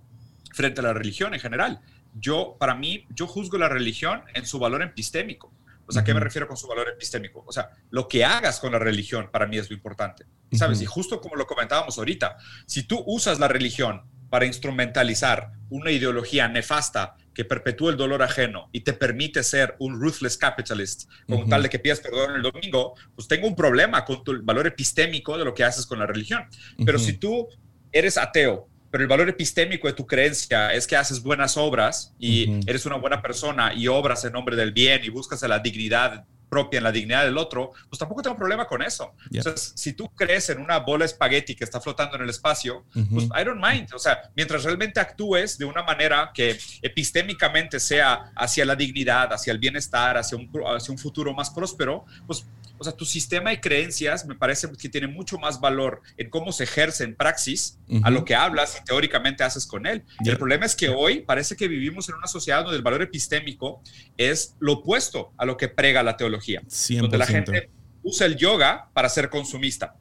[0.53, 1.81] frente a la religión en general.
[2.15, 5.53] Yo, para mí, yo juzgo la religión en su valor epistémico.
[5.93, 7.45] O sea, ¿a qué me refiero con su valor epistémico?
[7.47, 10.25] O sea, lo que hagas con la religión para mí es lo importante.
[10.53, 10.81] ¿Sabes?
[10.81, 16.49] Y justo como lo comentábamos ahorita, si tú usas la religión para instrumentalizar una ideología
[16.49, 21.63] nefasta que perpetúa el dolor ajeno y te permite ser un ruthless capitalist, con tal
[21.63, 25.45] de que pidas perdón el domingo, pues tengo un problema con tu valor epistémico de
[25.45, 26.45] lo que haces con la religión.
[26.87, 27.49] Pero si tú
[27.93, 32.61] eres ateo pero el valor epistémico de tu creencia es que haces buenas obras y
[32.69, 36.77] eres una buena persona y obras en nombre del bien y buscas la dignidad propia
[36.77, 39.15] en la dignidad del otro, pues tampoco tengo problema con eso.
[39.31, 43.25] Entonces, si tú crees en una bola espagueti que está flotando en el espacio, pues
[43.25, 43.95] I don't mind.
[43.95, 49.51] O sea, mientras realmente actúes de una manera que epistémicamente sea hacia la dignidad, hacia
[49.51, 52.45] el bienestar, hacia un, hacia un futuro más próspero, pues
[52.83, 56.51] o sea, tu sistema de creencias me parece que tiene mucho más valor en cómo
[56.51, 60.03] se ejerce en praxis a lo que hablas y teóricamente haces con él.
[60.25, 63.03] Y el problema es que hoy parece que vivimos en una sociedad donde el valor
[63.03, 63.81] epistémico
[64.17, 66.61] es lo opuesto a lo que prega la teología.
[66.63, 67.01] 100%.
[67.03, 67.71] Donde la gente
[68.03, 69.95] usa el yoga para ser consumista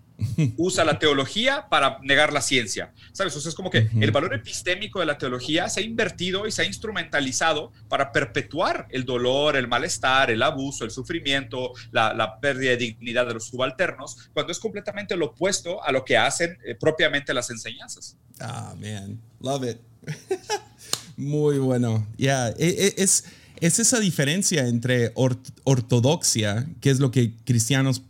[0.57, 2.93] usa la teología para negar la ciencia.
[3.11, 3.35] ¿Sabes?
[3.35, 6.51] O sea, es como que el valor epistémico de la teología se ha invertido y
[6.51, 12.71] se ha instrumentalizado para perpetuar el dolor, el malestar, el abuso, el sufrimiento, la, pérdida
[12.71, 16.75] de dignidad de los subalternos, cuando es completamente lo opuesto a lo que hacen eh,
[16.75, 18.17] propiamente las enseñanzas.
[18.39, 19.77] Ah, man, love it.
[21.17, 22.07] Muy bueno.
[22.17, 23.25] Ya, e, e, es,
[23.59, 28.01] es esa diferencia entre ortodoxia, que es lo que cristianos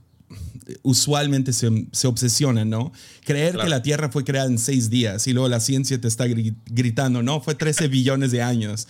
[0.84, 2.92] usualmente se, se obsesionan, ¿no?
[3.26, 6.26] Creer que la Tierra fue creada en seis días y luego la ciencia te está
[6.28, 8.88] gritando, no, fue 13 billones de años.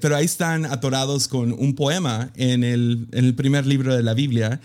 [0.00, 4.14] pero ahí están atorados con un poema en el, en el primer libro de la
[4.14, 4.60] Biblia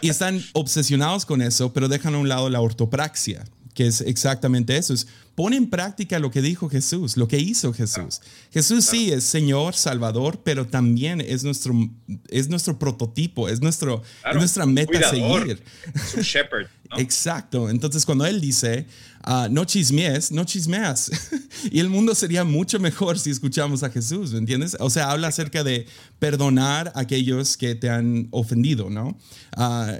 [0.00, 3.44] y están obsesionados con eso, pero dejan a un lado la ortopraxia,
[3.78, 4.92] que es exactamente eso.
[4.92, 8.20] Es pone en práctica lo que dijo Jesús, lo que hizo Jesús.
[8.50, 11.72] Jesús sí es Señor, Salvador, pero también es nuestro,
[12.28, 14.02] es nuestro prototipo, es, nuestro,
[14.34, 15.62] nuestra meta a seguir.
[15.94, 16.66] Es un shepherd.
[16.98, 17.70] Exacto.
[17.70, 18.88] Entonces, cuando Él dice,
[19.28, 21.10] ah, no chismees, no chismeas.
[21.70, 24.76] y el mundo sería mucho mejor si escuchamos a Jesús, ¿me entiendes?
[24.80, 25.86] O sea, habla acerca de
[26.18, 29.16] perdonar a aquellos que te han ofendido, ¿no?
[29.56, 29.98] Uh,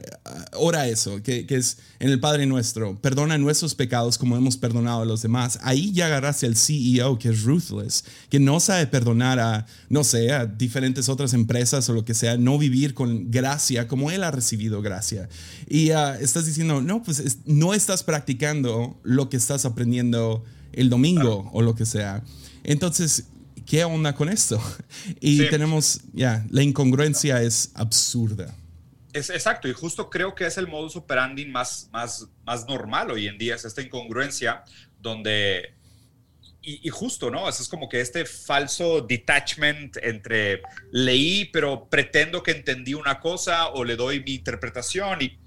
[0.54, 5.04] ora eso, que, es en el Padre Nuestro, perdona nuestros pecados como hemos perdonado a
[5.04, 5.58] los demás más.
[5.62, 10.32] Ahí ya agarraste al CEO que es ruthless, que no sabe perdonar a, no sé,
[10.32, 14.30] a diferentes otras empresas o lo que sea, no vivir con gracia como él ha
[14.30, 15.28] recibido gracia.
[15.68, 21.74] Y estás diciendo, no, pues no estás practicando que estás aprendiendo el domingo o lo
[21.74, 22.22] que sea.
[22.62, 23.28] Entonces,
[23.66, 24.60] ¿qué onda con esto?
[25.20, 28.54] Y tenemos, ya, la incongruencia es absurda.
[29.12, 33.26] Es, exacto, y justo creo que es el modus operandi más, más, más normal hoy
[33.26, 34.62] en día, es esta incongruencia
[35.00, 35.74] donde,
[36.62, 37.48] y, justo, ¿no?
[37.48, 40.60] es como que este falso detachment entre
[40.92, 45.38] leí, pero pretendo que entendí una cosa o le doy mi interpretación y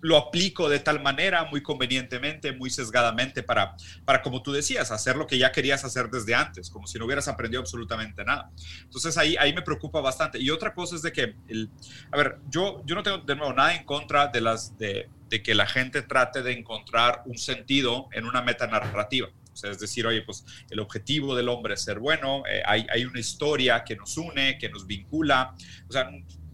[0.00, 5.16] lo aplico de tal manera, muy convenientemente, muy sesgadamente, para, para, como tú decías, hacer
[5.16, 8.50] lo que ya querías hacer desde antes, como si no hubieras aprendido absolutamente nada.
[8.82, 10.38] Entonces ahí, ahí me preocupa bastante.
[10.38, 11.70] Y otra cosa es de que, el,
[12.10, 15.42] a ver, yo, yo no tengo de nuevo nada en contra de, las, de, de
[15.42, 19.28] que la gente trate de encontrar un sentido en una metanarrativa.
[19.52, 22.86] O sea, es decir, oye, pues el objetivo del hombre es ser bueno, eh, hay,
[22.92, 25.52] hay, una historia que nos une, que nos vincula.
[25.88, 26.08] O sea,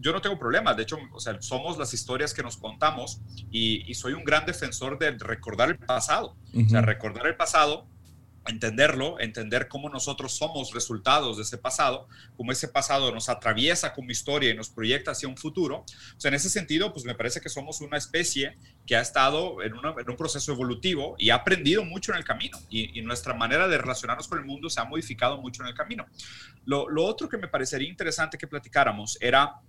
[0.05, 3.91] yo no tengo problema, de hecho, o sea, somos las historias que nos contamos y,
[3.95, 6.37] soy un gran defensor de recordar el pasado.
[6.53, 7.87] O sea, recordar el pasado
[8.47, 14.11] entenderlo, entender cómo nosotros somos resultados de ese pasado, cómo ese pasado nos atraviesa como
[14.11, 15.77] historia y nos proyecta hacia un futuro.
[15.77, 19.63] O sea, en ese sentido, pues me parece que somos una especie que ha estado
[19.63, 23.77] en, un proceso evolutivo y ha aprendido mucho en el camino y, nuestra manera de
[23.77, 26.05] relacionarnos con el mundo se ha modificado mucho en el camino.
[26.65, 29.59] Lo, otro que me parecería interesante que platicáramos era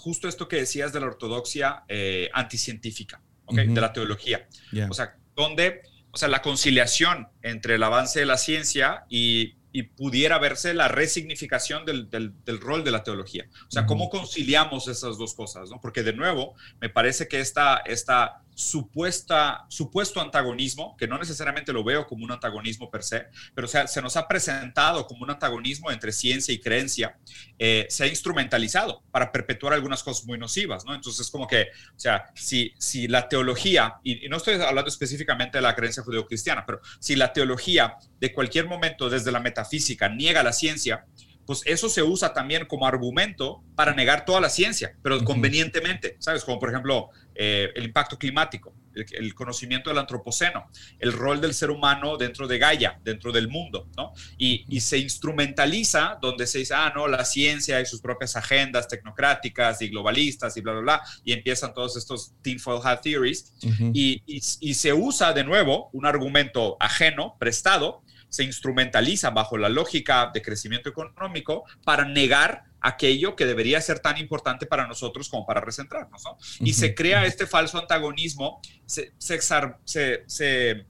[0.00, 3.68] justo esto que decías de la ortodoxia eh, anticientífica, ¿okay?
[3.68, 4.48] de la teología.
[4.88, 5.82] O sea, donde
[6.12, 9.54] o sea, la conciliación entre el avance de la ciencia y,
[9.96, 13.46] pudiera verse la resignificación del, del, rol de la teología.
[13.68, 15.70] O sea, ¿cómo conciliamos esas dos cosas?
[15.70, 15.80] ¿no?
[15.80, 21.82] Porque de nuevo, me parece que esta, esta supuesta, supuesto antagonismo, que no necesariamente lo
[21.82, 25.90] veo como un antagonismo per se, pero sea, se nos ha presentado como un antagonismo
[25.90, 27.16] entre ciencia y creencia,
[27.58, 30.94] eh, se ha instrumentalizado para perpetuar algunas cosas muy nocivas, ¿no?
[30.94, 35.62] Entonces, como que, o sea, si, si la teología, y, no estoy hablando específicamente de
[35.62, 40.52] la creencia judeocristiana, pero si la teología de cualquier momento desde la metafísica niega la
[40.52, 41.06] ciencia,
[41.50, 46.44] pues eso se usa también como argumento para negar toda la ciencia, pero convenientemente, ¿sabes?
[46.44, 47.10] Como por ejemplo
[47.42, 52.58] eh, el impacto climático, el, conocimiento del antropoceno, el rol del ser humano dentro de
[52.58, 54.12] Gaia, dentro del mundo, ¿no?
[54.36, 59.80] Y, se instrumentaliza donde se dice, ah, no, la ciencia y sus propias agendas tecnocráticas
[59.80, 63.54] y globalistas y bla, bla, bla, y empiezan todos estos tinfoil hat theories,
[63.94, 70.30] y, y se usa de nuevo un argumento ajeno, prestado, se instrumentaliza bajo la lógica
[70.32, 75.60] de crecimiento económico para negar aquello que debería ser tan importante para nosotros como para
[75.60, 76.22] recentrarnos.
[76.24, 76.38] ¿no?
[76.60, 80.86] Y se crea este falso antagonismo, se, se,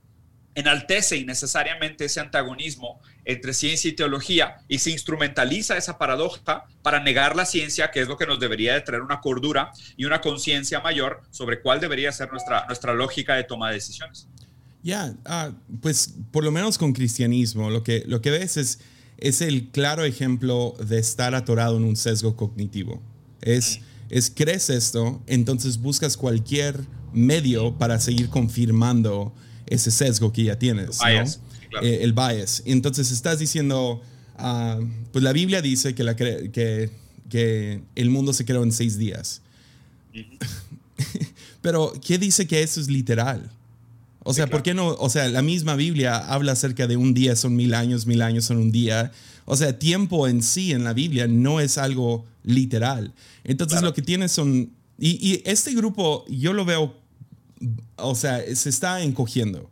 [0.54, 7.36] enaltece innecesariamente ese antagonismo entre ciencia y teología y se instrumentaliza esa paradoja para negar
[7.36, 10.80] la ciencia, que es lo que nos debería de traer una cordura y una conciencia
[10.80, 14.28] mayor sobre cuál debería ser nuestra, nuestra lógica de toma de decisiones.
[14.82, 18.78] Ya, ah, pues por lo menos con cristianismo, lo que, lo que ves es,
[19.18, 23.02] es el claro ejemplo de estar atorado en un sesgo cognitivo.
[23.42, 26.80] Es, es crees esto, entonces buscas cualquier
[27.12, 29.34] medio para seguir confirmando
[29.66, 30.98] ese sesgo que ya tienes.
[31.82, 32.62] Eh, el bias.
[32.64, 34.02] Entonces estás diciendo,
[34.36, 34.80] ah,
[35.12, 36.90] pues la Biblia dice que, la que,
[37.28, 39.42] que el mundo se creó en seis días.
[41.62, 43.50] Pero, ¿qué dice que eso es literal?
[44.30, 44.90] O sea, ¿por qué no?
[44.90, 48.44] O sea, la misma Biblia habla acerca de un día son mil años, mil años
[48.44, 49.10] son un día.
[49.44, 53.12] O sea, tiempo en sí en la Biblia no es algo literal.
[53.42, 54.70] Entonces lo que tienes son...
[55.00, 56.94] Y, y, este grupo yo lo veo,
[57.96, 59.68] o sea, se está encogiendo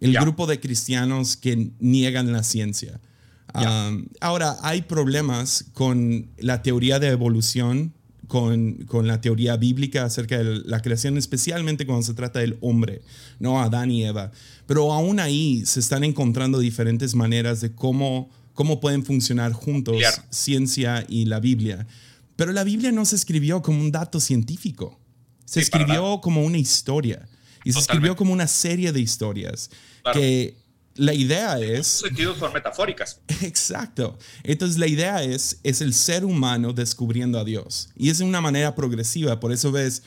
[0.00, 2.98] el grupo de cristianos que niegan la ciencia.
[4.20, 7.92] ahora, hay problemas con la teoría de evolución,
[8.32, 13.02] con, con, la teoría bíblica acerca de la creación, especialmente cuando se trata del hombre,
[13.38, 14.32] no Adán y Eva.
[14.66, 19.96] Pero aún ahí se están encontrando diferentes maneras de cómo, cómo pueden funcionar juntos
[20.30, 21.86] ciencia y la Biblia.
[22.34, 24.98] Pero la Biblia no se escribió como un dato científico,
[25.44, 27.28] se escribió como una historia.
[27.64, 29.70] Y se escribió como una serie de historias
[30.14, 30.56] que
[30.94, 32.02] la idea es...
[32.02, 33.20] En sentidos son metafóricas.
[33.42, 34.18] Exacto.
[34.42, 37.90] Entonces la idea es, es el ser humano descubriendo a Dios.
[37.96, 39.40] Y es de una manera progresiva.
[39.40, 40.02] Por eso ves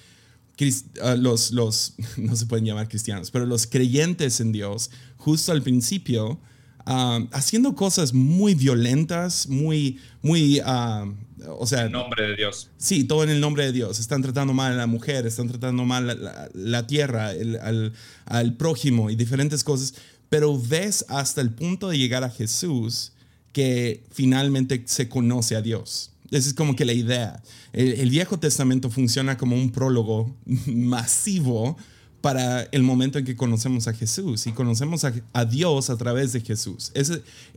[1.01, 5.63] ah, los, los, no se pueden llamar cristianos, pero los creyentes en Dios, justo al
[5.63, 6.39] principio,
[6.85, 11.15] ah, haciendo cosas muy violentas, muy, muy, uh,
[11.57, 11.85] o sea...
[11.85, 12.69] En nombre de Dios.
[12.77, 13.99] Sí, todo en el nombre de Dios.
[13.99, 17.93] Están tratando mal a la mujer, están tratando mal la, tierra, al,
[18.25, 19.95] al prójimo y diferentes cosas
[20.29, 23.13] pero ves hasta el punto de llegar a Jesús
[23.53, 26.11] que finalmente se conoce a Dios.
[26.31, 27.41] Esa es como que la idea.
[27.71, 30.35] El, Viejo Testamento funciona como un prólogo
[30.65, 31.77] masivo
[32.21, 36.41] para el momento en que conocemos a Jesús y conocemos a, Dios a través de
[36.41, 36.91] Jesús.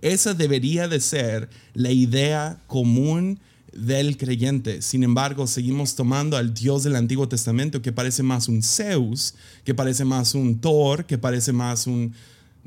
[0.02, 3.40] Esa, debería de ser la idea común
[3.72, 4.82] del creyente.
[4.82, 9.74] Sin embargo, seguimos tomando al Dios del Antiguo Testamento que parece más un Zeus, que
[9.74, 12.12] parece más un Thor, que parece más un,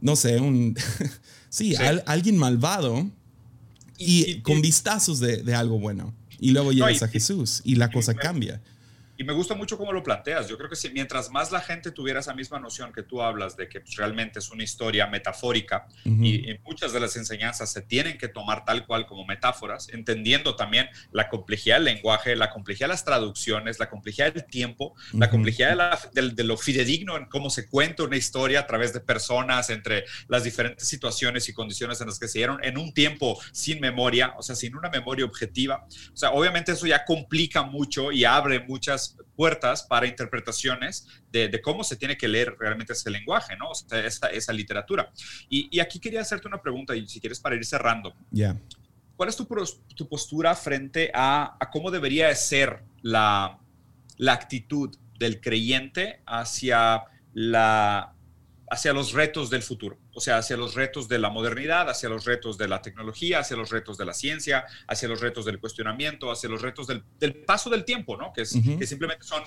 [0.02, 0.76] no sé, un,
[1.50, 3.10] sí, alguien malvado
[3.98, 6.14] y, con vistazos de, algo bueno.
[6.40, 8.62] Y luego llegas a Jesús y la cosa cambia.
[9.22, 10.48] Y me gusta mucho cómo lo planteas.
[10.48, 13.56] Yo creo que si, mientras más la gente tuviera esa misma noción que tú hablas
[13.56, 18.18] de que pues, realmente es una historia metafórica y, muchas de las enseñanzas se tienen
[18.18, 22.94] que tomar tal cual como metáforas, entendiendo también la complejidad del lenguaje, la complejidad de
[22.94, 28.02] las traducciones, la complejidad del tiempo, la complejidad de, lo fidedigno en cómo se cuenta
[28.02, 32.28] una historia a través de personas, entre las diferentes situaciones y condiciones en las que
[32.28, 35.86] se dieron en un tiempo sin memoria, o sea, sin una memoria objetiva.
[36.12, 41.84] O sea, obviamente eso ya complica mucho y abre muchas puertas para interpretaciones de, cómo
[41.84, 43.70] se tiene que leer realmente ese lenguaje, ¿no?
[43.70, 45.12] O sea, esa, literatura.
[45.50, 48.14] Y, aquí quería hacerte una pregunta, y si quieres para ir cerrando.
[48.32, 48.58] Ya.
[49.16, 49.46] ¿Cuál es tu,
[49.96, 53.60] tu, postura frente a, cómo debería ser la,
[54.18, 58.16] la actitud del creyente hacia la
[58.72, 62.26] hacia los retos del futuro, o sea, hacia los retos de la modernidad, hacia los
[62.26, 66.32] retos de la tecnología, hacia los retos de la ciencia, hacia los retos del cuestionamiento,
[66.32, 68.34] hacia los retos del, paso del tiempo, ¿no?
[68.34, 69.44] Que, es, que simplemente son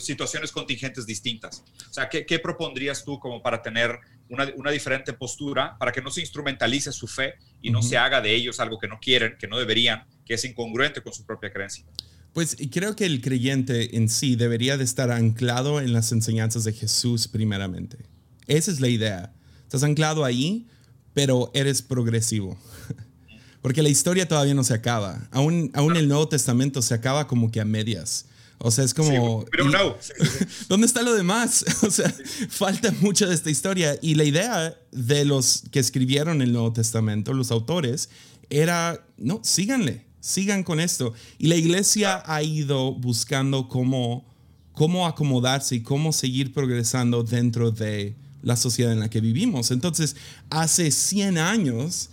[0.00, 1.64] situaciones contingentes distintas.
[1.90, 3.98] O sea, ¿qué, propondrías tú como para tener
[4.28, 8.34] una, diferente postura, para que no se instrumentalice su fe y no se haga de
[8.34, 11.84] ellos algo que no quieren, que no deberían, que es incongruente con su propia creencia?
[12.32, 16.72] Pues creo que el creyente en sí debería de estar anclado en las enseñanzas de
[16.72, 17.98] Jesús primeramente.
[18.46, 19.32] Esa es la idea.
[19.72, 20.66] Estás anclado ahí,
[21.14, 22.58] pero eres progresivo.
[23.62, 25.26] Porque la historia todavía no se acaba.
[25.30, 28.26] Aún, aún el Nuevo Testamento se acaba como que a medias.
[28.58, 29.46] O sea, es como...
[29.50, 29.96] pero no.
[30.68, 31.64] ¿Dónde está lo demás?
[31.86, 32.14] O sea,
[32.50, 33.96] falta mucho de esta historia.
[34.02, 38.10] Y la idea de los que escribieron el Nuevo Testamento, los autores,
[38.50, 41.14] era, no, síganle, sigan con esto.
[41.38, 44.26] Y la iglesia ha ido buscando cómo,
[44.72, 49.70] cómo acomodarse y cómo seguir progresando dentro de la sociedad en la que vivimos.
[49.70, 50.16] Entonces,
[50.50, 52.10] hace 100 años,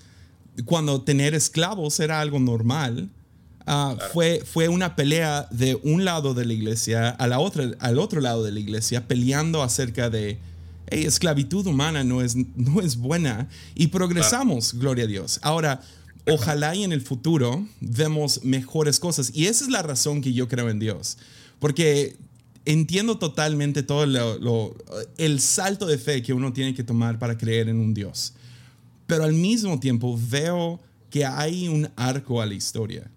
[0.65, 3.09] cuando tener esclavos era algo normal,
[3.65, 7.99] ah, fue, fue una pelea de un lado de la iglesia a la otra, al
[7.99, 10.37] otro lado de la iglesia, peleando acerca de,
[10.87, 15.39] hey, esclavitud humana no es, no es buena y progresamos, gloria a Dios.
[15.41, 15.81] Ahora,
[16.27, 20.47] ojalá y en el futuro vemos mejores cosas y esa es la razón que yo
[20.47, 21.17] creo en Dios,
[21.59, 22.17] porque
[22.71, 24.75] entiendo totalmente todo lo,
[25.17, 28.33] el salto de fe que uno tiene que tomar para creer en un Dios.
[29.07, 33.09] Pero al mismo tiempo veo que hay un arco a la historia.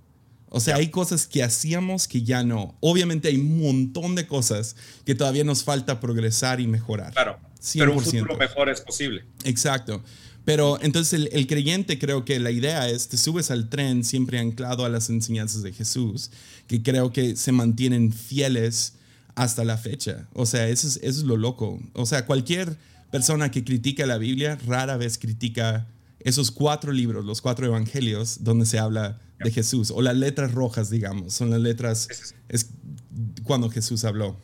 [0.49, 2.75] O sea, hay cosas que hacíamos que ya no.
[2.81, 4.75] Obviamente hay un montón de cosas
[5.05, 7.13] que todavía nos falta progresar y mejorar.
[7.13, 7.39] Claro.
[7.61, 7.79] 100%.
[7.79, 9.25] Pero un futuro mejor es posible.
[9.45, 10.03] Exacto.
[10.47, 14.85] Pero entonces el, creyente creo que la idea es, te subes al tren siempre anclado
[14.85, 16.31] a las enseñanzas de Jesús,
[16.67, 18.95] que creo que se mantienen fieles
[19.35, 20.29] hasta la fecha.
[20.33, 21.81] O sea, eso es, eso es lo loco.
[21.95, 22.77] O sea, cualquier
[23.11, 25.87] persona que critica la Biblia rara vez critica
[26.21, 30.89] esos cuatro libros, los cuatro evangelios, donde se habla de Jesús, o las letras rojas,
[30.89, 32.69] digamos, son las letras, es
[33.43, 34.37] cuando Jesús habló.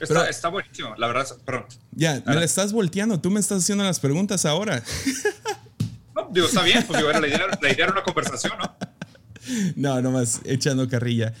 [0.00, 1.66] Está, está buenísimo, la verdad, perdón.
[1.92, 4.82] Ya, me la estás volteando, tú me estás haciendo las preguntas ahora.
[6.12, 8.76] No, digo, está bien, pues digo, la, idea, era una conversación, ¿no?
[9.76, 11.32] No, nomás echando carrilla.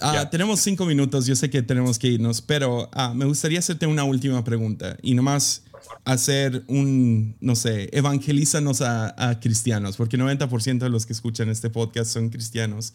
[0.00, 3.86] Ah, tenemos cinco minutos, yo sé que tenemos que irnos, pero ah, me gustaría hacerte
[3.86, 5.62] una última pregunta y nomás
[6.04, 11.70] hacer un, no sé, evangelízanos a, a cristianos, porque 90% de los que escuchan este
[11.70, 12.92] podcast son cristianos.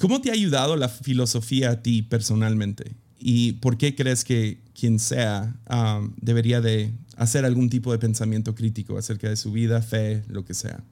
[0.00, 2.96] ¿Cómo te ha ayudado la filosofía a ti personalmente?
[3.18, 8.54] ¿Y por qué crees que quien sea um, debería de hacer algún tipo de pensamiento
[8.54, 10.82] crítico acerca de su vida, fe, lo que sea?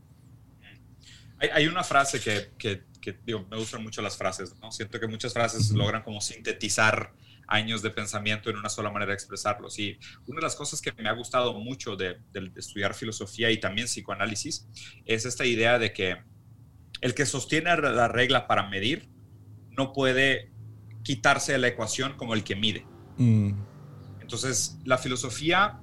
[1.53, 4.73] Hay, una frase que, que, que digo, me gustan mucho las frases, ¿no?
[4.73, 7.13] Siento que muchas frases logran como sintetizar
[7.47, 9.79] años de pensamiento en una sola manera de expresarlos.
[9.79, 13.61] Y una de las cosas que me ha gustado mucho de, de estudiar filosofía y
[13.61, 14.67] también psicoanálisis
[15.05, 16.17] es esta idea de que
[17.03, 19.11] el que sostiene la regla para medir
[19.73, 20.51] no puede
[21.03, 22.87] quitarse de la ecuación como el que mide.
[23.19, 23.53] Mm.
[24.23, 25.83] Entonces, la filosofía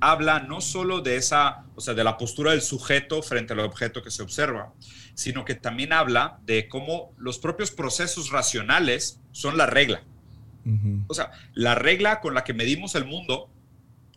[0.00, 4.02] habla no solo de esa, o sea, de la postura del sujeto frente al objeto
[4.02, 4.72] que se observa,
[5.14, 10.02] sino que también habla de cómo los propios procesos racionales son la regla.
[11.08, 13.50] O sea, la regla con la que medimos el mundo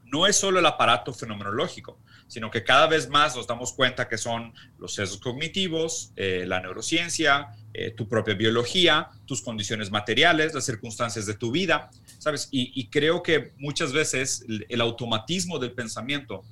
[0.06, 1.98] no es solo el aparato fenomenológico,
[2.28, 6.60] sino que cada vez más nos damos cuenta que son los sesgos cognitivos, eh, la
[6.62, 12.50] neurociencia, eh, tu propia biología, tus condiciones materiales, las circunstancias de tu vida, ¿sabes?
[12.52, 16.44] Y, creo que muchas veces el, automatismo del pensamiento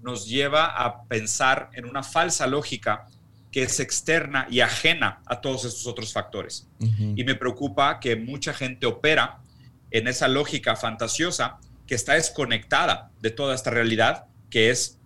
[0.00, 3.06] nos lleva a pensar en una falsa lógica
[3.52, 6.68] que es externa y ajena a todos estos otros factores.
[6.78, 9.40] Y me preocupa que mucha gente opera
[9.90, 14.99] en esa lógica fantasiosa que está desconectada de toda esta realidad, que es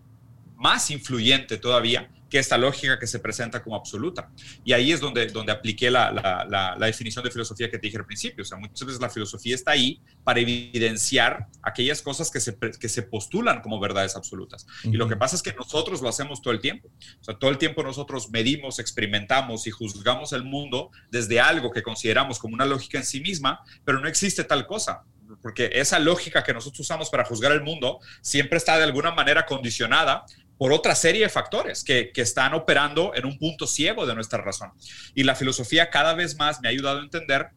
[0.64, 4.30] más influyente todavía que esta lógica que se presenta como absoluta.
[4.64, 7.98] Y ahí es donde, donde apliqué la, la, la, definición de filosofía que te dije
[7.98, 8.42] al principio.
[8.42, 12.88] O sea, muchas veces la filosofía está ahí para evidenciar aquellas cosas que se, que
[12.88, 14.66] se postulan como verdades absolutas.
[14.84, 16.88] Y lo que pasa es que nosotros lo hacemos todo el tiempo.
[17.20, 21.82] O sea, todo el tiempo nosotros medimos, experimentamos y juzgamos el mundo desde algo que
[21.82, 25.04] consideramos como una lógica en sí misma, pero no existe tal cosa
[25.42, 29.46] porque esa lógica que nosotros usamos para juzgar el mundo siempre está de alguna manera
[29.46, 30.24] condicionada
[30.58, 34.70] por otra serie de factores que, están operando en un punto ciego de nuestra razón.
[35.14, 37.48] Y la filosofía cada vez más me ha ayudado a entender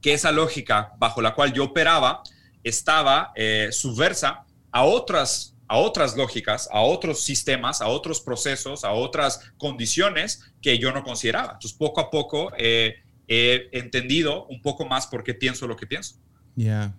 [0.00, 2.22] que esa lógica bajo la cual yo operaba
[2.62, 8.92] estaba eh, subversa a otras, a otras lógicas, a otros sistemas, a otros procesos, a
[8.92, 11.52] otras condiciones que yo no consideraba.
[11.54, 16.16] Entonces, poco a poco he entendido un poco más por qué pienso lo que pienso.
[16.56, 16.94] Yeah.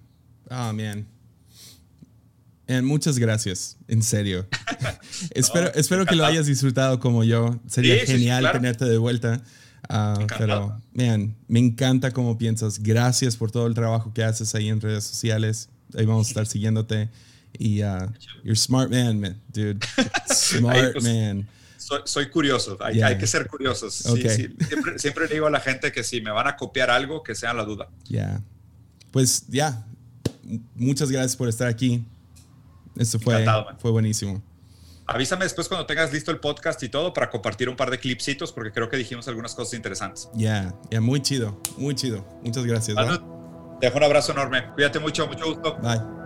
[0.50, 1.08] Oh, man
[2.82, 4.48] muchas gracias, en serio.
[5.32, 7.60] espero espero que lo hayas disfrutado como yo.
[7.68, 9.42] Sería genial tenerte de vuelta.
[9.90, 12.82] Ah, pero, man, me encanta cómo piensas.
[12.82, 15.70] Gracias por todo el trabajo que haces ahí en redes sociales.
[15.98, 17.10] Ahí vamos a estar siguiéndote.
[17.60, 18.08] Y uh,
[18.44, 19.80] you're smart man, man, dude.
[20.34, 21.48] Smart pues, man.
[22.06, 23.96] Soy, curioso, hay, que ser curiosos.
[23.96, 27.54] Siempre, siempre, digo a la gente que si me van a copiar algo, que sea
[27.54, 27.90] la duda.
[28.08, 28.42] Ya.
[29.12, 29.86] Pues ya,
[30.76, 32.06] muchas gracias por estar aquí.
[32.96, 33.46] Eso fue,
[33.80, 34.42] fue buenísimo.
[35.08, 38.52] Avísame después cuando tengas listo el podcast y todo para compartir un par de clipsitos
[38.52, 40.30] porque creo que dijimos algunas cosas interesantes.
[40.34, 42.26] Ya, ya, muy chido, muy chido.
[42.44, 42.98] Muchas gracias.
[43.80, 44.72] Te dejo un abrazo enorme.
[44.74, 45.78] Cuídate mucho, mucho gusto.
[45.82, 46.21] Bye.